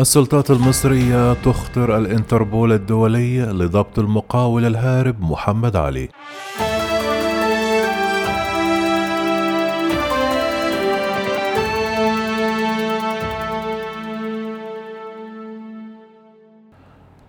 السلطات 0.00 0.50
المصرية 0.50 1.32
تخطر 1.32 1.96
الانتربول 1.96 2.72
الدولي 2.72 3.40
لضبط 3.40 3.98
المقاول 3.98 4.64
الهارب 4.64 5.22
محمد 5.22 5.76
علي. 5.76 6.08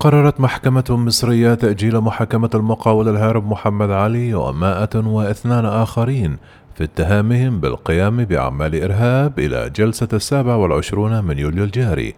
قررت 0.00 0.40
محكمة 0.40 0.84
مصرية 0.90 1.54
تأجيل 1.54 2.00
محاكمة 2.00 2.50
المقاول 2.54 3.08
الهارب 3.08 3.46
محمد 3.46 3.90
علي 3.90 4.34
ومائة 4.34 4.90
واثنان 4.94 5.66
آخرين 5.66 6.36
في 6.74 6.84
اتهامهم 6.84 7.60
بالقيام 7.60 8.24
بأعمال 8.24 8.82
إرهاب 8.82 9.38
إلى 9.38 9.70
جلسة 9.70 10.08
السابع 10.12 10.54
والعشرون 10.54 11.24
من 11.24 11.38
يوليو 11.38 11.64
الجاري. 11.64 12.14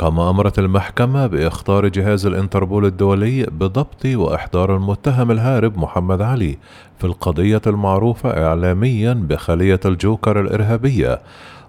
كما 0.00 0.30
أمرت 0.30 0.58
المحكمة 0.58 1.26
بإخطار 1.26 1.88
جهاز 1.88 2.26
الإنتربول 2.26 2.84
الدولي 2.84 3.42
بضبط 3.42 4.06
وإحضار 4.06 4.76
المتهم 4.76 5.30
الهارب 5.30 5.78
محمد 5.78 6.22
علي 6.22 6.58
في 6.98 7.04
القضية 7.04 7.60
المعروفة 7.66 8.46
إعلاميا 8.46 9.12
بخلية 9.12 9.80
الجوكر 9.84 10.40
الإرهابية. 10.40 11.20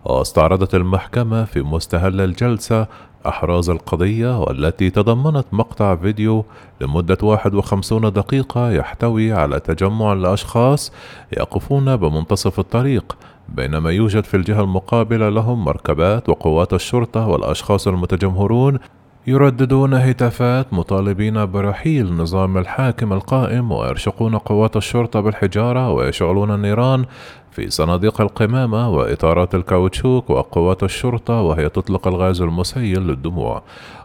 واستعرضت 0.05 0.75
المحكمة 0.75 1.45
في 1.45 1.61
مستهل 1.61 2.21
الجلسة 2.21 2.87
أحراز 3.27 3.69
القضية 3.69 4.39
والتي 4.39 4.89
تضمنت 4.89 5.45
مقطع 5.51 5.95
فيديو 5.95 6.45
لمدة 6.81 7.17
51 7.21 8.13
دقيقة 8.13 8.71
يحتوي 8.71 9.33
على 9.33 9.59
تجمع 9.59 10.13
لأشخاص 10.13 10.91
يقفون 11.37 11.95
بمنتصف 11.95 12.59
الطريق 12.59 13.17
بينما 13.55 13.91
يوجد 13.91 14.23
في 14.23 14.37
الجهة 14.37 14.61
المقابلة 14.61 15.29
لهم 15.29 15.65
مركبات 15.65 16.29
وقوات 16.29 16.73
الشرطة 16.73 17.27
والأشخاص 17.27 17.87
المتجمهرون 17.87 18.79
يرددون 19.27 19.93
هتافات 19.93 20.73
مطالبين 20.73 21.45
برحيل 21.45 22.13
نظام 22.13 22.57
الحاكم 22.57 23.13
القائم 23.13 23.71
ويرشقون 23.71 24.37
قوات 24.37 24.77
الشرطة 24.77 25.19
بالحجارة 25.19 25.91
ويشعلون 25.91 26.51
النيران 26.51 27.05
في 27.51 27.69
صناديق 27.69 28.21
القمامة 28.21 28.89
وإطارات 28.89 29.55
الكاوتشوك 29.55 30.29
وقوات 30.29 30.83
الشرطة 30.83 31.41
وهي 31.41 31.69
تطلق 31.69 32.07
الغاز 32.07 32.41
المسيل 32.41 32.99
للدموع. 33.01 33.61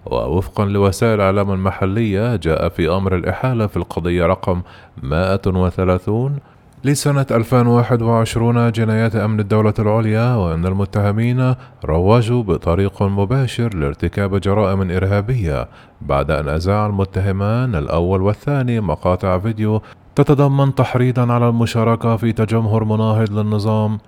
ووفقا 0.06 0.64
لوسائل 0.64 1.14
الإعلام 1.14 1.52
المحلية 1.52 2.36
جاء 2.36 2.69
في 2.69 2.91
أمر 2.91 3.17
الإحالة 3.17 3.67
في 3.67 3.77
القضية 3.77 4.27
رقم 4.27 4.62
130 5.02 6.39
لسنة 6.84 7.27
2021 7.30 8.72
جنايات 8.72 9.16
أمن 9.16 9.41
الدولة 9.41 9.74
العليا 9.78 10.34
وأن 10.34 10.66
المتهمين 10.66 11.55
روجوا 11.84 12.42
بطريق 12.42 13.02
مباشر 13.02 13.74
لارتكاب 13.74 14.41
جرائم 14.41 14.91
إرهابية 14.91 15.68
بعد 16.00 16.30
أن 16.30 16.48
أذاع 16.48 16.86
المتهمان 16.86 17.74
الأول 17.74 18.22
والثاني 18.22 18.80
مقاطع 18.80 19.38
فيديو 19.38 19.83
تتضمن 20.14 20.74
تحريضا 20.74 21.33
على 21.33 21.48
المشاركة 21.48 22.16
في 22.16 22.33
تجمهر 22.33 22.84
مناهض 22.84 23.33
للنظام. 23.33 23.98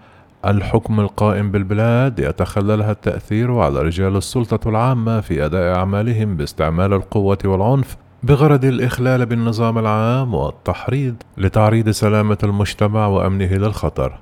الحكم 0.46 1.00
القائم 1.00 1.50
بالبلاد 1.50 2.18
يتخللها 2.18 2.92
التأثير 2.92 3.58
على 3.58 3.82
رجال 3.82 4.16
السلطة 4.16 4.68
العامة 4.68 5.20
في 5.20 5.44
أداء 5.44 5.76
أعمالهم 5.76 6.36
باستعمال 6.36 6.92
القوة 6.92 7.38
والعنف 7.44 7.96
بغرض 8.22 8.64
الإخلال 8.64 9.26
بالنظام 9.26 9.78
العام 9.78 10.34
والتحريض 10.34 11.14
لتعريض 11.36 11.88
سلامة 11.90 12.38
المجتمع 12.44 13.06
وأمنه 13.06 13.54
للخطر. 13.54 14.18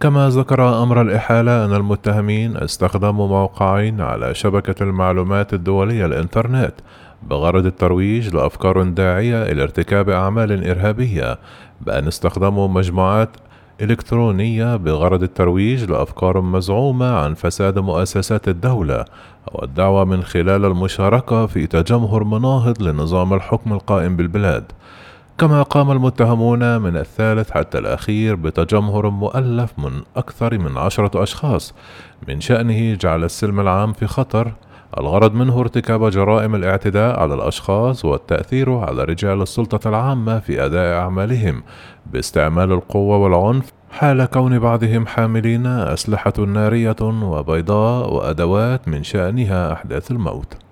كما 0.00 0.28
ذكر 0.28 0.82
أمر 0.82 1.00
الإحالة 1.00 1.64
أن 1.64 1.74
المتهمين 1.74 2.56
استخدموا 2.56 3.28
موقعين 3.28 4.00
على 4.00 4.34
شبكة 4.34 4.82
المعلومات 4.82 5.54
الدولية 5.54 6.06
الإنترنت 6.06 6.74
بغرض 7.22 7.66
الترويج 7.66 8.34
لأفكار 8.34 8.82
داعية 8.82 9.42
إلى 9.42 9.62
ارتكاب 9.62 10.10
أعمال 10.10 10.68
إرهابية 10.70 11.38
بأن 11.80 12.06
استخدموا 12.06 12.68
مجموعات 12.68 13.30
إلكترونية 13.80 14.76
بغرض 14.76 15.22
الترويج 15.22 15.84
لأفكار 15.84 16.40
مزعومة 16.40 17.16
عن 17.16 17.34
فساد 17.34 17.78
مؤسسات 17.78 18.48
الدولة 18.48 19.04
والدعوة 19.52 20.04
من 20.04 20.22
خلال 20.22 20.64
المشاركة 20.64 21.46
في 21.46 21.66
تجمهر 21.66 22.24
مناهض 22.24 22.82
لنظام 22.82 23.34
الحكم 23.34 23.72
القائم 23.72 24.16
بالبلاد. 24.16 24.64
كما 25.38 25.62
قام 25.62 25.90
المتهمون 25.90 26.78
من 26.80 26.96
الثالث 26.96 27.50
حتى 27.50 27.78
الأخير 27.78 28.34
بتجمهر 28.34 29.10
مؤلف 29.10 29.78
من 29.78 29.92
أكثر 30.16 30.58
من 30.58 30.78
عشرة 30.78 31.22
أشخاص 31.22 31.74
من 32.28 32.40
شأنه 32.40 32.94
جعل 32.94 33.24
السلم 33.24 33.60
العام 33.60 33.92
في 33.92 34.06
خطر 34.06 34.52
الغرض 34.98 35.34
منه 35.34 35.60
ارتكاب 35.60 36.10
جرائم 36.10 36.54
الاعتداء 36.54 37.20
على 37.20 37.34
الأشخاص 37.34 38.04
والتأثير 38.04 38.78
على 38.78 39.04
رجال 39.04 39.42
السلطة 39.42 39.88
العامة 39.88 40.38
في 40.38 40.64
أداء 40.64 40.98
أعمالهم 40.98 41.62
باستعمال 42.06 42.72
القوة 42.72 43.16
والعنف 43.16 43.72
حال 43.90 44.24
كون 44.24 44.58
بعضهم 44.58 45.06
حاملين 45.06 45.66
أسلحة 45.66 46.32
نارية 46.38 46.96
وبيضاء 47.02 48.14
وأدوات 48.14 48.88
من 48.88 49.02
شأنها 49.02 49.72
أحداث 49.72 50.10
الموت. 50.10 50.65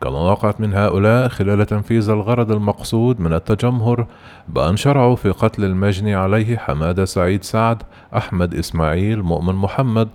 كما 0.00 0.18
وقعت 0.18 0.60
من 0.60 0.74
هؤلاء 0.74 1.28
خلال 1.28 1.66
تنفيذ 1.66 2.10
الغرض 2.10 2.52
المقصود 2.52 3.20
من 3.20 3.32
التجمهر 3.32 4.06
بأن 4.48 4.76
شرعوا 4.76 5.16
في 5.16 5.30
قتل 5.30 5.64
المجني 5.64 6.14
عليه 6.14 6.56
حمادة 6.56 7.04
سعيد 7.04 7.44
سعد 7.44 7.82
أحمد 8.16 8.54
إسماعيل 8.54 9.22
مؤمن 9.22 9.54
محمد 9.54 10.08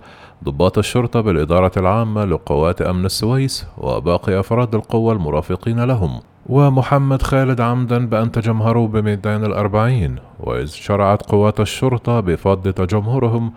ضباط 0.43 0.77
الشرطة 0.77 1.21
بالإدارة 1.21 1.71
العامة 1.77 2.25
لقوات 2.25 2.81
أمن 2.81 3.05
السويس 3.05 3.67
وباقي 3.77 4.39
أفراد 4.39 4.75
القوى 4.75 5.13
المرافقين 5.13 5.83
لهم. 5.83 6.19
ومحمد 6.49 7.21
خالد 7.21 7.61
عمدا 7.61 8.07
بأن 8.07 8.31
تجمهروا 8.31 8.87
بميدان 8.87 9.45
الأربعين 9.45 10.15
وإذ 10.39 10.67
شرعت 10.67 11.21
قوات 11.21 11.59
الشرطة 11.59 12.19
بفض 12.19 12.73
تجمهرهم 12.73 13.53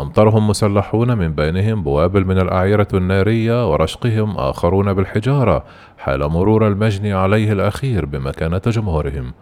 أمطرهم 0.00 0.48
مسلحون 0.48 1.18
من 1.18 1.32
بينهم 1.32 1.82
بوابل 1.82 2.24
من 2.24 2.38
الأعيرة 2.38 2.88
النارية 2.94 3.70
ورشقهم 3.70 4.36
آخرون 4.36 4.92
بالحجارة 4.92 5.64
حال 5.98 6.28
مرور 6.28 6.68
المجني 6.68 7.12
عليه 7.12 7.52
الأخير 7.52 8.06
بمكان 8.06 8.60
تجمهرهم 8.60 9.32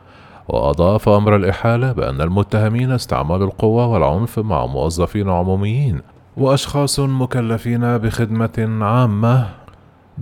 وأضاف 0.48 1.08
أمر 1.08 1.36
الإحالة 1.36 1.92
بأن 1.92 2.20
المتهمين 2.20 2.92
استعملوا 2.92 3.46
القوة 3.46 3.86
والعنف 3.86 4.38
مع 4.38 4.66
موظفين 4.66 5.28
عموميين 5.28 6.00
وأشخاص 6.36 7.00
مكلفين 7.00 7.98
بخدمة 7.98 8.78
عامة 8.84 9.46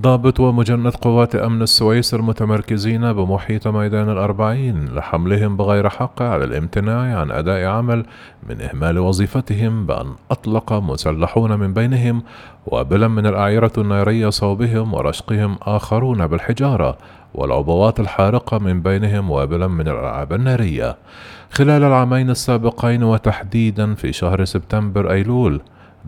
ضابط 0.01 0.41
ومجند 0.41 0.89
قوات 0.89 1.35
أمن 1.35 1.63
السويس 1.63 2.15
المتمركزين 2.15 3.13
بمحيط 3.13 3.69
ميدان 3.69 4.11
الأربعين 4.11 4.85
لحملهم 4.95 5.57
بغير 5.57 5.89
حق 5.89 6.23
على 6.23 6.45
الامتناع 6.45 7.19
عن 7.21 7.31
أداء 7.31 7.65
عمل 7.65 8.07
من 8.49 8.61
إهمال 8.61 8.99
وظيفتهم 8.99 9.87
بأن 9.87 10.07
أطلق 10.31 10.73
مسلحون 10.73 11.59
من 11.59 11.75
بينهم 11.75 12.23
وابلا 12.67 13.09
من 13.09 13.27
الأعيرة 13.27 13.73
النارية 13.79 14.31
صوبهم 14.31 14.95
ورشقهم 14.95 15.57
آخرون 15.63 16.27
بالحجارة 16.27 16.99
والعبوات 17.35 18.01
الحارقة 18.01 18.59
من 18.59 18.83
بينهم 18.83 19.31
وابلا 19.31 19.67
من 19.67 19.89
الألعاب 19.89 20.33
النارية. 20.33 20.97
خلال 21.51 21.83
العامين 21.83 22.31
السابقين 22.31 23.03
وتحديدا 23.03 23.95
في 23.95 24.13
شهر 24.13 24.45
سبتمبر 24.45 25.11
أيلول 25.11 25.61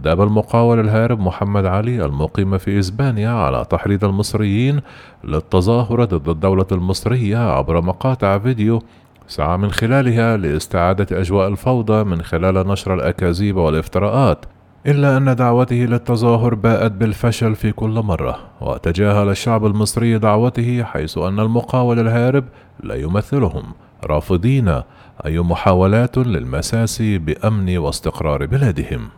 داب 0.02 0.20
المقاول 0.20 0.80
الهارب 0.80 1.20
محمد 1.20 1.66
علي 1.66 2.04
المقيم 2.04 2.58
في 2.58 2.78
إسبانيا 2.78 3.30
على 3.30 3.64
تحريض 3.70 4.04
المصريين 4.04 4.80
للتظاهر 5.24 6.04
ضد 6.04 6.28
الدولة 6.28 6.66
المصرية 6.72 7.38
عبر 7.38 7.80
مقاطع 7.80 8.38
فيديو 8.38 8.82
سعى 9.26 9.56
من 9.56 9.70
خلالها 9.70 10.36
لاستعادة 10.36 11.20
أجواء 11.20 11.48
الفوضى 11.48 12.04
من 12.04 12.22
خلال 12.22 12.68
نشر 12.68 12.94
الأكاذيب 12.94 13.56
والافتراءات 13.56 14.44
إلا 14.86 15.16
أن 15.16 15.36
دعوته 15.36 15.76
للتظاهر 15.76 16.54
باءت 16.54 16.92
بالفشل 16.92 17.54
في 17.54 17.72
كل 17.72 17.90
مرة 17.90 18.38
وتجاهل 18.60 19.28
الشعب 19.28 19.66
المصري 19.66 20.18
دعوته 20.18 20.84
حيث 20.84 21.18
أن 21.18 21.40
المقاول 21.40 21.98
الهارب 21.98 22.44
لا 22.80 22.94
يمثلهم 22.94 23.62
رافضين 24.04 24.82
أي 25.26 25.38
محاولات 25.38 26.18
للمساس 26.18 27.02
بأمن 27.02 27.78
واستقرار 27.78 28.46
بلادهم. 28.46 29.08